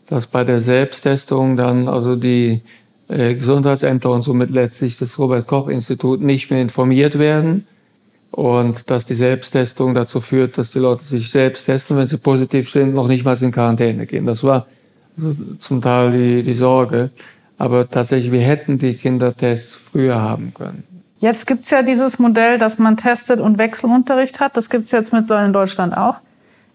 dass 0.07 0.27
bei 0.27 0.43
der 0.43 0.59
Selbsttestung 0.59 1.55
dann 1.55 1.87
also 1.87 2.17
die 2.17 2.61
äh, 3.07 3.35
Gesundheitsämter 3.35 4.11
und 4.11 4.23
somit 4.23 4.49
letztlich 4.51 4.97
das 4.97 5.17
Robert 5.17 5.47
Koch 5.47 5.69
Institut 5.69 6.21
nicht 6.21 6.49
mehr 6.49 6.61
informiert 6.61 7.17
werden 7.17 7.67
und 8.31 8.89
dass 8.89 9.05
die 9.05 9.13
Selbsttestung 9.13 9.93
dazu 9.93 10.19
führt, 10.19 10.57
dass 10.57 10.71
die 10.71 10.79
Leute 10.79 11.03
sich 11.03 11.29
selbst 11.29 11.65
testen, 11.65 11.97
wenn 11.97 12.07
sie 12.07 12.17
positiv 12.17 12.69
sind, 12.69 12.93
noch 12.93 13.07
nicht 13.07 13.23
mal 13.23 13.41
in 13.41 13.51
Quarantäne 13.51 14.05
gehen. 14.05 14.25
Das 14.25 14.43
war 14.43 14.67
zum 15.59 15.81
Teil 15.81 16.11
die, 16.11 16.43
die 16.43 16.53
Sorge. 16.53 17.11
Aber 17.57 17.89
tatsächlich, 17.89 18.31
wir 18.31 18.41
hätten 18.41 18.77
die 18.77 18.95
Kindertests 18.95 19.75
früher 19.75 20.21
haben 20.21 20.53
können. 20.53 20.83
Jetzt 21.19 21.45
gibt 21.45 21.65
es 21.65 21.69
ja 21.69 21.83
dieses 21.83 22.17
Modell, 22.17 22.57
dass 22.57 22.79
man 22.79 22.97
testet 22.97 23.39
und 23.39 23.59
Wechselunterricht 23.59 24.39
hat. 24.39 24.57
Das 24.57 24.71
gibt 24.71 24.85
es 24.85 24.91
jetzt 24.91 25.13
mittlerweile 25.13 25.45
in 25.45 25.53
Deutschland 25.53 25.95
auch. 25.95 26.15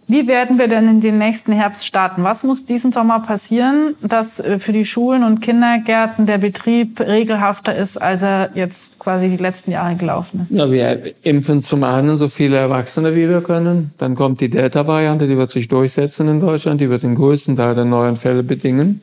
Wie 0.08 0.28
werden 0.28 0.56
wir 0.58 0.68
denn 0.68 0.88
in 0.88 1.00
den 1.00 1.18
nächsten 1.18 1.50
Herbst 1.50 1.84
starten? 1.84 2.22
Was 2.22 2.44
muss 2.44 2.64
diesen 2.64 2.92
Sommer 2.92 3.20
passieren, 3.20 3.96
dass 4.00 4.38
äh, 4.38 4.60
für 4.60 4.70
die 4.70 4.84
Schulen 4.84 5.24
und 5.24 5.40
Kindergärten 5.40 6.26
der 6.26 6.38
Betrieb 6.38 7.00
regelhafter 7.00 7.74
ist, 7.74 8.00
als 8.00 8.22
er 8.22 8.50
jetzt 8.54 9.00
quasi 9.00 9.28
die 9.28 9.36
letzten 9.36 9.72
Jahre 9.72 9.96
gelaufen 9.96 10.42
ist? 10.44 10.52
Ja, 10.52 10.70
wir 10.70 11.12
impfen 11.22 11.60
zum 11.60 11.82
einen 11.82 12.16
so 12.16 12.28
viele 12.28 12.56
Erwachsene, 12.56 13.16
wie 13.16 13.28
wir 13.28 13.40
können. 13.40 13.90
Dann 13.98 14.14
kommt 14.14 14.40
die 14.40 14.48
Delta-Variante, 14.48 15.26
die 15.26 15.36
wird 15.36 15.50
sich 15.50 15.66
durchsetzen 15.66 16.28
in 16.28 16.38
Deutschland. 16.40 16.80
Die 16.80 16.88
wird 16.88 17.02
den 17.02 17.16
größten 17.16 17.56
Teil 17.56 17.74
der 17.74 17.84
neuen 17.84 18.14
Fälle 18.14 18.44
bedingen. 18.44 19.00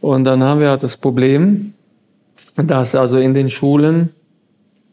Und 0.00 0.22
dann 0.22 0.44
haben 0.44 0.60
wir 0.60 0.70
halt 0.70 0.84
das 0.84 0.96
Problem, 0.96 1.74
dass 2.54 2.94
also 2.94 3.18
in 3.18 3.34
den 3.34 3.50
Schulen 3.50 4.10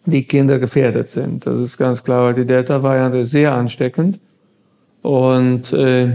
die 0.07 0.23
Kinder 0.23 0.57
gefährdet 0.57 1.11
sind. 1.11 1.45
Das 1.45 1.59
ist 1.59 1.77
ganz 1.77 2.03
klar, 2.03 2.25
weil 2.25 2.33
die 2.33 2.45
Delta-Variante 2.45 3.19
ist 3.19 3.29
sehr 3.29 3.53
ansteckend 3.53 4.19
und 5.05 5.71
äh, 5.71 6.07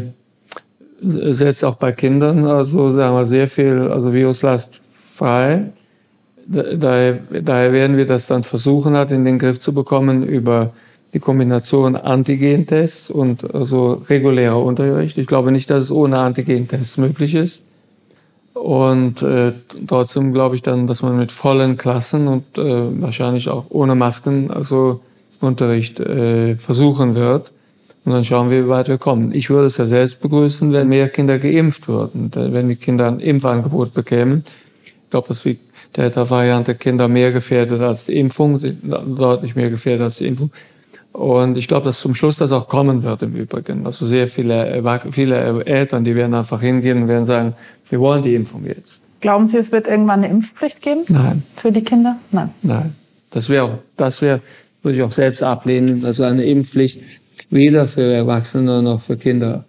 setzt 1.00 1.64
auch 1.64 1.76
bei 1.76 1.92
Kindern 1.92 2.44
also 2.44 2.90
sagen 2.90 3.14
wir 3.14 3.24
sehr 3.24 3.48
viel 3.48 3.88
also 3.88 4.12
Viruslast 4.12 4.80
frei. 4.92 5.70
Daher, 6.46 7.20
daher 7.42 7.72
werden 7.72 7.96
wir 7.96 8.06
das 8.06 8.26
dann 8.26 8.42
versuchen 8.42 8.96
halt 8.96 9.12
in 9.12 9.24
den 9.24 9.38
Griff 9.38 9.60
zu 9.60 9.72
bekommen 9.72 10.24
über 10.24 10.72
die 11.14 11.20
Kombination 11.20 11.94
Antigentests 11.94 13.10
und 13.10 13.54
also 13.54 14.02
regulärer 14.08 14.60
Unterricht. 14.60 15.16
Ich 15.18 15.28
glaube 15.28 15.52
nicht, 15.52 15.70
dass 15.70 15.84
es 15.84 15.92
ohne 15.92 16.18
Antigentests 16.18 16.98
möglich 16.98 17.36
ist. 17.36 17.62
Und 18.54 19.22
äh, 19.22 19.52
trotzdem 19.86 20.32
glaube 20.32 20.56
ich 20.56 20.62
dann, 20.62 20.88
dass 20.88 21.02
man 21.02 21.16
mit 21.16 21.30
vollen 21.30 21.76
Klassen 21.76 22.26
und 22.26 22.58
äh, 22.58 23.00
wahrscheinlich 23.00 23.48
auch 23.48 23.66
ohne 23.68 23.94
Masken 23.94 24.50
also 24.50 25.00
Unterricht 25.40 26.00
äh, 26.00 26.56
versuchen 26.56 27.14
wird. 27.14 27.52
Und 28.04 28.12
dann 28.12 28.24
schauen 28.24 28.50
wir, 28.50 28.64
wie 28.64 28.68
weit 28.68 28.88
wir 28.88 28.98
kommen. 28.98 29.32
Ich 29.32 29.50
würde 29.50 29.66
es 29.66 29.76
ja 29.76 29.84
selbst 29.84 30.20
begrüßen, 30.20 30.72
wenn 30.72 30.88
mehr 30.88 31.08
Kinder 31.08 31.38
geimpft 31.38 31.86
würden, 31.86 32.30
wenn 32.34 32.68
die 32.68 32.76
Kinder 32.76 33.08
ein 33.08 33.20
Impfangebot 33.20 33.92
bekämen. 33.92 34.44
Ich 34.84 34.94
glaube, 35.10 35.28
dass 35.28 35.42
die 35.42 35.58
Delta-Variante 35.96 36.74
Kinder 36.76 37.08
mehr 37.08 37.32
gefährdet 37.32 37.80
als 37.80 38.06
die 38.06 38.18
Impfung, 38.18 38.58
deutlich 38.82 39.54
mehr 39.54 39.70
gefährdet 39.70 40.04
als 40.04 40.18
die 40.18 40.28
Impfung. 40.28 40.50
Und 41.12 41.58
ich 41.58 41.66
glaube, 41.66 41.86
dass 41.86 42.00
zum 42.00 42.14
Schluss 42.14 42.36
das 42.36 42.52
auch 42.52 42.68
kommen 42.68 43.02
wird 43.02 43.22
im 43.22 43.34
Übrigen. 43.34 43.84
Also 43.84 44.06
sehr 44.06 44.28
viele, 44.28 44.82
viele 45.10 45.64
Eltern, 45.64 46.04
die 46.04 46.14
werden 46.14 46.34
einfach 46.34 46.60
hingehen 46.60 47.02
und 47.02 47.08
werden 47.08 47.24
sagen, 47.24 47.54
wir 47.88 48.00
wollen 48.00 48.22
die 48.22 48.34
Impfung 48.34 48.64
jetzt. 48.64 49.02
Glauben 49.20 49.46
Sie, 49.46 49.58
es 49.58 49.72
wird 49.72 49.86
irgendwann 49.86 50.20
eine 50.20 50.28
Impfpflicht 50.32 50.80
geben? 50.80 51.02
Nein. 51.08 51.42
Für 51.56 51.72
die 51.72 51.82
Kinder? 51.82 52.18
Nein. 52.30 52.50
Nein. 52.62 52.94
Das 53.30 53.48
wäre, 53.48 53.80
das 53.96 54.22
wäre, 54.22 54.40
würde 54.82 54.96
ich 54.96 55.02
auch 55.02 55.12
selbst 55.12 55.42
ablehnen. 55.42 56.04
Also 56.04 56.22
eine 56.22 56.44
Impfpflicht 56.44 57.00
weder 57.48 57.88
für 57.88 58.02
Erwachsene 58.02 58.82
noch 58.82 59.00
für 59.00 59.16
Kinder. 59.16 59.64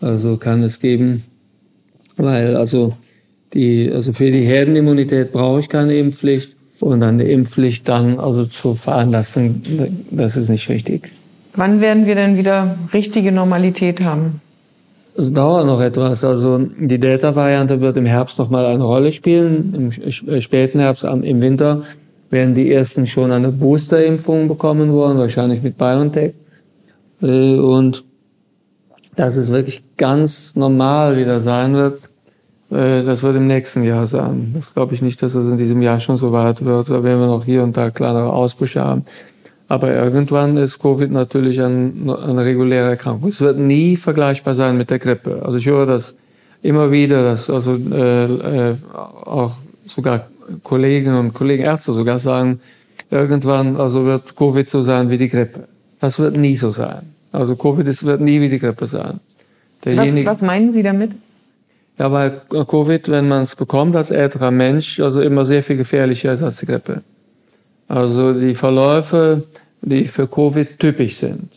Also 0.00 0.36
kann 0.36 0.62
es 0.62 0.80
geben, 0.80 1.24
weil 2.16 2.56
also 2.56 2.94
die, 3.54 3.90
also 3.92 4.12
für 4.12 4.30
die 4.30 4.44
Herdenimmunität 4.44 5.32
brauche 5.32 5.60
ich 5.60 5.68
keine 5.68 5.94
Impfpflicht 5.94 6.56
und 6.80 7.02
eine 7.02 7.24
Impfpflicht 7.24 7.88
dann 7.88 8.18
also 8.18 8.44
zu 8.46 8.74
veranlassen, 8.74 9.62
das 10.10 10.36
ist 10.36 10.48
nicht 10.48 10.68
richtig. 10.68 11.10
Wann 11.54 11.80
werden 11.80 12.06
wir 12.06 12.14
denn 12.14 12.36
wieder 12.36 12.76
richtige 12.92 13.30
Normalität 13.30 14.00
haben? 14.00 14.40
Es 15.14 15.30
dauert 15.30 15.66
noch 15.66 15.80
etwas. 15.80 16.24
Also 16.24 16.58
die 16.58 16.98
Delta-Variante 16.98 17.80
wird 17.80 17.98
im 17.98 18.06
Herbst 18.06 18.38
noch 18.38 18.48
mal 18.48 18.64
eine 18.64 18.82
Rolle 18.82 19.12
spielen. 19.12 19.92
Im 19.92 20.40
späten 20.40 20.80
Herbst, 20.80 21.04
im 21.04 21.42
Winter 21.42 21.82
werden 22.30 22.54
die 22.54 22.72
ersten 22.72 23.06
schon 23.06 23.30
eine 23.30 23.52
Boosterimpfung 23.52 24.48
bekommen 24.48 24.90
wollen, 24.92 25.18
wahrscheinlich 25.18 25.62
mit 25.62 25.76
BioNTech. 25.76 26.32
Äh, 27.22 27.56
und 27.56 28.04
dass 29.16 29.36
es 29.36 29.50
wirklich 29.50 29.82
ganz 29.96 30.56
normal 30.56 31.16
wieder 31.16 31.40
sein 31.40 31.74
wird, 31.74 32.00
äh, 32.70 33.04
das 33.04 33.22
wird 33.22 33.36
im 33.36 33.46
nächsten 33.46 33.82
Jahr 33.82 34.06
sein. 34.06 34.52
Das 34.54 34.74
glaube 34.74 34.94
ich 34.94 35.02
nicht, 35.02 35.22
dass 35.22 35.34
es 35.34 35.46
in 35.46 35.58
diesem 35.58 35.82
Jahr 35.82 36.00
schon 36.00 36.16
so 36.16 36.32
weit 36.32 36.64
wird. 36.64 36.90
Da 36.90 37.04
werden 37.04 37.20
wir 37.20 37.26
noch 37.26 37.44
hier 37.44 37.62
und 37.62 37.76
da 37.76 37.90
kleinere 37.90 38.32
Ausbrüche 38.32 38.82
haben. 38.82 39.04
Aber 39.68 39.94
irgendwann 39.94 40.56
ist 40.56 40.80
Covid 40.80 41.10
natürlich 41.10 41.60
ein, 41.60 42.10
eine 42.10 42.44
reguläre 42.44 42.90
Erkrankung. 42.90 43.30
Es 43.30 43.40
wird 43.40 43.58
nie 43.58 43.96
vergleichbar 43.96 44.54
sein 44.54 44.76
mit 44.76 44.90
der 44.90 44.98
Grippe. 44.98 45.42
Also 45.44 45.58
ich 45.58 45.66
höre 45.66 45.86
das 45.86 46.16
immer 46.60 46.90
wieder, 46.90 47.22
dass 47.22 47.48
also 47.48 47.76
äh, 47.76 48.24
äh, 48.24 48.76
auch 49.24 49.56
sogar 49.86 50.28
Kolleginnen 50.62 51.16
und 51.16 51.34
Kollegen, 51.34 51.62
Ärzte 51.62 51.92
sogar 51.92 52.18
sagen, 52.18 52.60
irgendwann 53.10 53.76
also 53.76 54.04
wird 54.04 54.36
Covid 54.36 54.68
so 54.68 54.82
sein 54.82 55.10
wie 55.10 55.18
die 55.18 55.28
Grippe. 55.28 55.68
Das 56.00 56.18
wird 56.18 56.36
nie 56.36 56.56
so 56.56 56.72
sein. 56.72 57.11
Also 57.32 57.56
Covid 57.56 57.86
ist, 57.88 58.04
wird 58.04 58.20
nie 58.20 58.40
wie 58.40 58.48
die 58.48 58.58
Grippe 58.58 58.86
sein. 58.86 59.20
Was, 59.84 60.26
was 60.26 60.42
meinen 60.42 60.70
Sie 60.70 60.82
damit? 60.82 61.12
Ja, 61.98 62.12
weil 62.12 62.42
Covid, 62.48 63.08
wenn 63.10 63.28
man 63.28 63.42
es 63.42 63.56
bekommt 63.56 63.96
als 63.96 64.10
älterer 64.10 64.50
Mensch, 64.50 65.00
also 65.00 65.20
immer 65.20 65.44
sehr 65.44 65.62
viel 65.62 65.76
gefährlicher 65.76 66.32
ist 66.32 66.42
als 66.42 66.58
die 66.58 66.66
Grippe. 66.66 67.02
Also 67.88 68.32
die 68.32 68.54
Verläufe, 68.54 69.44
die 69.82 70.04
für 70.04 70.26
Covid 70.26 70.78
typisch 70.78 71.16
sind. 71.16 71.48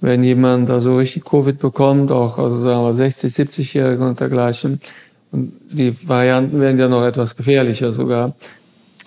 Wenn 0.00 0.22
jemand 0.22 0.70
also 0.70 0.96
richtig 0.96 1.24
Covid 1.24 1.58
bekommt, 1.58 2.12
auch 2.12 2.38
also 2.38 2.60
sagen 2.60 2.84
wir 2.84 2.94
60, 2.94 3.32
70-Jährige 3.32 4.06
und 4.06 4.20
dergleichen, 4.20 4.80
und 5.30 5.52
die 5.70 5.94
Varianten 6.08 6.60
werden 6.60 6.78
ja 6.78 6.88
noch 6.88 7.04
etwas 7.04 7.36
gefährlicher 7.36 7.92
sogar, 7.92 8.34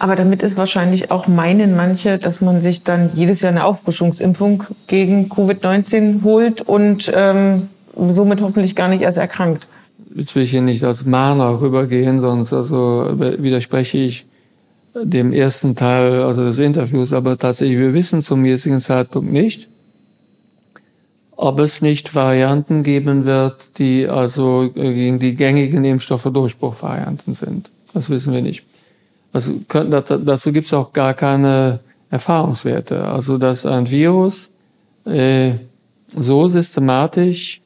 aber 0.01 0.15
damit 0.15 0.41
ist 0.41 0.57
wahrscheinlich 0.57 1.11
auch 1.11 1.27
meinen 1.27 1.75
manche, 1.75 2.17
dass 2.17 2.41
man 2.41 2.63
sich 2.63 2.81
dann 2.81 3.11
jedes 3.13 3.41
Jahr 3.41 3.51
eine 3.51 3.65
Auffrischungsimpfung 3.65 4.63
gegen 4.87 5.29
Covid-19 5.29 6.23
holt 6.23 6.61
und 6.61 7.11
ähm, 7.13 7.67
somit 8.09 8.41
hoffentlich 8.41 8.75
gar 8.75 8.87
nicht 8.87 9.03
erst 9.03 9.19
erkrankt. 9.19 9.67
Jetzt 10.15 10.35
will 10.35 10.41
ich 10.41 10.49
hier 10.49 10.63
nicht 10.63 10.83
als 10.83 11.05
Mahner 11.05 11.61
rübergehen, 11.61 12.19
sonst 12.19 12.51
also 12.51 13.13
widerspreche 13.15 13.99
ich 13.99 14.25
dem 14.95 15.31
ersten 15.33 15.75
Teil 15.75 16.23
also 16.23 16.45
des 16.45 16.57
Interviews. 16.57 17.13
Aber 17.13 17.37
tatsächlich, 17.37 17.77
wir 17.77 17.93
wissen 17.93 18.23
zum 18.23 18.43
jetzigen 18.43 18.79
Zeitpunkt 18.79 19.31
nicht, 19.31 19.67
ob 21.35 21.59
es 21.59 21.83
nicht 21.83 22.15
Varianten 22.15 22.81
geben 22.81 23.25
wird, 23.25 23.77
die 23.77 24.07
also 24.07 24.71
gegen 24.73 25.19
die 25.19 25.35
gängigen 25.35 25.85
Impfstoffe 25.85 26.23
Durchbruchvarianten 26.33 27.35
sind. 27.35 27.69
Das 27.93 28.09
wissen 28.09 28.33
wir 28.33 28.41
nicht. 28.41 28.65
Also 29.33 29.53
dazu 29.69 30.51
gibt 30.51 30.67
es 30.67 30.73
auch 30.73 30.91
gar 30.93 31.13
keine 31.13 31.79
Erfahrungswerte. 32.09 33.05
Also 33.05 33.37
dass 33.37 33.65
ein 33.65 33.89
Virus 33.89 34.51
äh, 35.05 35.53
so 36.07 36.47
systematisch 36.47 37.61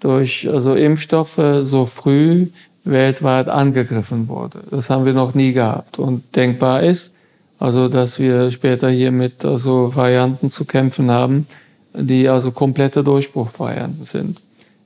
durch 0.00 0.48
also 0.48 0.74
Impfstoffe 0.74 1.40
so 1.62 1.86
früh 1.86 2.48
weltweit 2.84 3.48
angegriffen 3.48 4.28
wurde. 4.28 4.60
Das 4.70 4.90
haben 4.90 5.04
wir 5.04 5.12
noch 5.12 5.34
nie 5.34 5.52
gehabt. 5.52 5.98
Und 5.98 6.22
denkbar 6.36 6.82
ist, 6.82 7.12
also 7.58 7.88
dass 7.88 8.18
wir 8.18 8.50
später 8.50 8.90
hier 8.90 9.10
mit 9.10 9.44
also 9.44 9.94
Varianten 9.94 10.50
zu 10.50 10.64
kämpfen 10.64 11.10
haben, 11.10 11.46
die 11.94 12.28
also 12.28 12.52
komplette 12.52 13.02
Durchbruchvarianten 13.02 14.04
sind. 14.04 14.40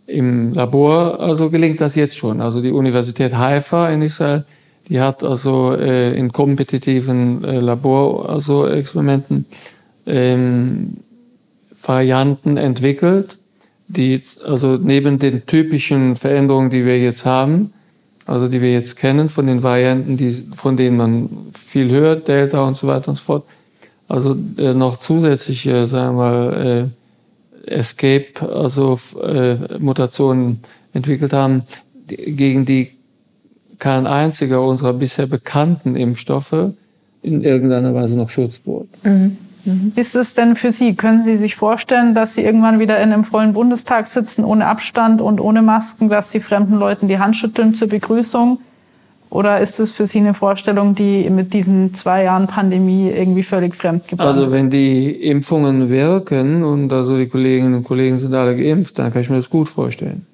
Im 0.06 0.54
Labor 0.54 1.20
also 1.20 1.50
gelingt 1.50 1.80
das 1.80 1.94
jetzt 1.94 2.16
schon. 2.16 2.40
Also 2.40 2.62
die 2.62 2.70
Universität 2.70 3.36
Haifa 3.36 3.90
in 3.90 4.02
Israel 4.02 4.44
die 4.90 5.00
hat 5.00 5.22
also 5.22 5.72
äh, 5.72 6.12
in 6.18 6.32
kompetitiven 6.32 7.44
äh, 7.44 7.60
Labor, 7.60 8.28
also 8.28 8.66
Experimenten, 8.66 9.46
ähm, 10.04 10.96
Varianten 11.80 12.56
entwickelt, 12.56 13.38
die 13.86 14.20
also 14.44 14.76
neben 14.76 15.20
den 15.20 15.46
typischen 15.46 16.16
Veränderungen, 16.16 16.70
die 16.70 16.84
wir 16.84 16.98
jetzt 17.00 17.24
haben, 17.24 17.72
also 18.26 18.48
die 18.48 18.60
wir 18.60 18.72
jetzt 18.72 18.96
kennen 18.96 19.28
von 19.28 19.46
den 19.46 19.62
Varianten, 19.62 20.16
die, 20.16 20.44
von 20.56 20.76
denen 20.76 20.96
man 20.96 21.30
viel 21.56 21.90
hört, 21.90 22.26
Delta 22.26 22.66
und 22.66 22.76
so 22.76 22.88
weiter 22.88 23.10
und 23.10 23.14
so 23.14 23.22
fort, 23.22 23.44
also 24.08 24.36
äh, 24.58 24.74
noch 24.74 24.98
zusätzliche, 24.98 25.86
sagen 25.86 26.16
wir 26.16 26.22
mal, 26.22 26.90
äh, 27.66 27.72
Escape, 27.72 28.42
also 28.42 28.98
äh, 29.22 29.78
Mutationen 29.78 30.60
entwickelt 30.92 31.32
haben, 31.32 31.62
die, 31.94 32.16
gegen 32.34 32.64
die 32.64 32.99
kein 33.80 34.06
einziger 34.06 34.62
unserer 34.62 34.92
bisher 34.92 35.26
bekannten 35.26 35.96
Impfstoffe 35.96 36.72
in 37.22 37.42
irgendeiner 37.42 37.94
Weise 37.94 38.16
noch 38.16 38.30
Schutz 38.30 38.58
bot. 38.58 38.88
Mhm. 39.02 39.36
Mhm. 39.64 39.92
Ist 39.96 40.14
es 40.14 40.34
denn 40.34 40.56
für 40.56 40.72
Sie, 40.72 40.94
können 40.94 41.24
Sie 41.24 41.36
sich 41.36 41.54
vorstellen, 41.54 42.14
dass 42.14 42.34
Sie 42.34 42.42
irgendwann 42.42 42.78
wieder 42.78 42.98
in 42.98 43.12
einem 43.12 43.24
vollen 43.24 43.52
Bundestag 43.52 44.06
sitzen, 44.06 44.44
ohne 44.44 44.66
Abstand 44.66 45.20
und 45.20 45.40
ohne 45.40 45.62
Masken, 45.62 46.08
dass 46.08 46.30
Sie 46.30 46.40
fremden 46.40 46.76
Leuten 46.76 47.08
die 47.08 47.18
Hand 47.18 47.36
schütteln 47.36 47.74
zur 47.74 47.88
Begrüßung? 47.88 48.58
Oder 49.28 49.60
ist 49.60 49.78
es 49.78 49.92
für 49.92 50.08
Sie 50.08 50.18
eine 50.18 50.34
Vorstellung, 50.34 50.96
die 50.96 51.30
mit 51.30 51.54
diesen 51.54 51.94
zwei 51.94 52.24
Jahren 52.24 52.48
Pandemie 52.48 53.10
irgendwie 53.10 53.44
völlig 53.44 53.76
fremd 53.76 54.08
geblieben 54.08 54.22
also, 54.22 54.40
ist? 54.40 54.46
Also 54.46 54.56
wenn 54.56 54.70
die 54.70 55.10
Impfungen 55.10 55.88
wirken 55.88 56.64
und 56.64 56.92
also 56.92 57.16
die 57.16 57.28
Kolleginnen 57.28 57.74
und 57.74 57.84
Kollegen 57.84 58.16
sind 58.16 58.34
alle 58.34 58.56
geimpft, 58.56 58.98
dann 58.98 59.12
kann 59.12 59.22
ich 59.22 59.30
mir 59.30 59.36
das 59.36 59.48
gut 59.48 59.68
vorstellen. 59.68 60.26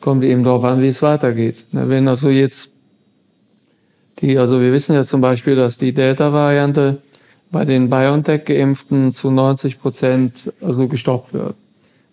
Kommt 0.00 0.22
eben 0.22 0.44
darauf 0.44 0.64
an, 0.64 0.82
wie 0.82 0.88
es 0.88 1.00
weitergeht. 1.02 1.64
Wenn 1.72 2.06
also 2.08 2.28
jetzt 2.28 2.72
die, 4.20 4.38
also 4.38 4.60
wir 4.60 4.72
wissen 4.72 4.94
ja 4.94 5.04
zum 5.04 5.20
Beispiel, 5.20 5.56
dass 5.56 5.78
die 5.78 5.92
Delta-Variante 5.92 6.98
bei 7.50 7.64
den 7.64 7.90
BioNTech-Geimpften 7.90 9.12
zu 9.12 9.30
90 9.30 9.80
Prozent 9.80 10.52
also 10.60 10.88
gestoppt 10.88 11.32
wird. 11.32 11.54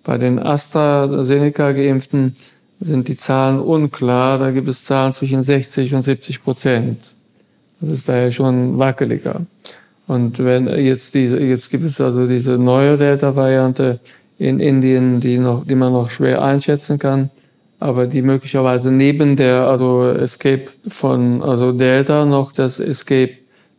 Bei 0.04 0.18
den 0.18 0.38
AstraZeneca-Geimpften 0.38 2.36
sind 2.82 3.08
die 3.08 3.18
Zahlen 3.18 3.60
unklar. 3.60 4.38
Da 4.38 4.52
gibt 4.52 4.68
es 4.68 4.84
Zahlen 4.84 5.14
zwischen 5.14 5.44
60 5.44 5.96
und 5.96 6.02
70 6.02 6.44
Prozent. 6.44 7.16
Das 7.80 7.90
ist 7.90 8.10
daher 8.10 8.32
schon 8.32 8.78
wackeliger. 8.78 9.42
Und 10.08 10.40
wenn 10.40 10.68
jetzt 10.68 11.14
diese, 11.14 11.40
jetzt 11.40 11.70
gibt 11.70 11.86
es 11.86 12.02
also 12.02 12.28
diese 12.28 12.58
neue 12.58 12.98
Delta-Variante 12.98 14.00
in 14.38 14.60
Indien, 14.60 15.22
die 15.22 15.38
noch, 15.38 15.66
die 15.66 15.76
man 15.76 15.94
noch 15.94 16.10
schwer 16.10 16.42
einschätzen 16.42 17.00
kann, 17.00 17.30
aber 17.84 18.08
die 18.08 18.22
möglicherweise 18.22 18.92
neben 18.92 19.36
der, 19.36 19.68
also 19.68 20.10
Escape 20.10 20.68
von, 20.88 21.44
also 21.44 21.74
Delta 21.74 22.26
noch 22.26 22.54
das 22.54 22.80
Escape 22.80 23.34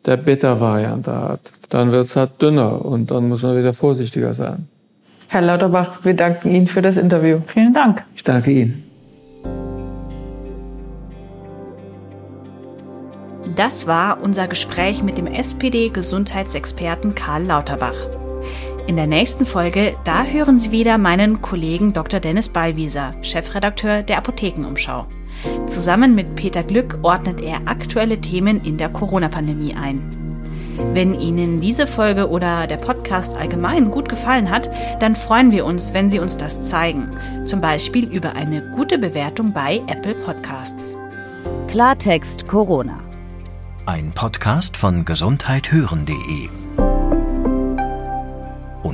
der 0.04 0.18
Beta-Variante 0.18 1.10
hat. 1.10 1.52
Dann 1.70 1.90
wird 1.90 2.04
es 2.04 2.14
halt 2.14 2.40
dünner 2.40 2.84
und 2.84 3.10
dann 3.10 3.28
muss 3.28 3.42
man 3.42 3.56
wieder 3.56 3.72
vorsichtiger 3.72 4.34
sein. 4.34 4.68
Herr 5.28 5.40
Lauterbach, 5.40 6.04
wir 6.04 6.14
danken 6.14 6.50
Ihnen 6.50 6.66
für 6.66 6.82
das 6.82 6.98
Interview. 6.98 7.38
Vielen 7.46 7.72
Dank. 7.72 8.04
Ich 8.14 8.22
danke 8.22 8.50
Ihnen. 8.50 8.84
Das 13.56 13.86
war 13.86 14.18
unser 14.22 14.48
Gespräch 14.48 15.02
mit 15.02 15.16
dem 15.16 15.26
SPD-Gesundheitsexperten 15.26 17.14
Karl 17.14 17.44
Lauterbach. 17.44 17.94
In 18.86 18.96
der 18.96 19.06
nächsten 19.06 19.46
Folge, 19.46 19.94
da 20.04 20.24
hören 20.24 20.58
Sie 20.58 20.70
wieder 20.70 20.98
meinen 20.98 21.40
Kollegen 21.40 21.94
Dr. 21.94 22.20
Dennis 22.20 22.50
Ballwieser, 22.50 23.12
Chefredakteur 23.22 24.02
der 24.02 24.18
Apothekenumschau. 24.18 25.06
Zusammen 25.66 26.14
mit 26.14 26.36
Peter 26.36 26.62
Glück 26.62 26.98
ordnet 27.02 27.40
er 27.40 27.62
aktuelle 27.64 28.20
Themen 28.20 28.60
in 28.62 28.76
der 28.76 28.90
Corona-Pandemie 28.90 29.74
ein. 29.74 30.02
Wenn 30.92 31.18
Ihnen 31.18 31.62
diese 31.62 31.86
Folge 31.86 32.28
oder 32.28 32.66
der 32.66 32.76
Podcast 32.76 33.34
allgemein 33.36 33.90
gut 33.90 34.08
gefallen 34.10 34.50
hat, 34.50 34.70
dann 35.00 35.14
freuen 35.14 35.50
wir 35.50 35.64
uns, 35.64 35.94
wenn 35.94 36.10
Sie 36.10 36.18
uns 36.18 36.36
das 36.36 36.68
zeigen. 36.68 37.10
Zum 37.44 37.62
Beispiel 37.62 38.04
über 38.14 38.34
eine 38.34 38.70
gute 38.72 38.98
Bewertung 38.98 39.54
bei 39.54 39.82
Apple 39.86 40.14
Podcasts. 40.14 40.98
Klartext 41.68 42.46
Corona. 42.48 42.98
Ein 43.86 44.12
Podcast 44.12 44.76
von 44.76 45.06
gesundheithören.de 45.06 46.63